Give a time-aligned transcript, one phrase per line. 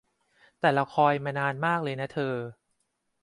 [0.59, 2.35] แต่เราคอยล์มานานมากเลยนะเธอ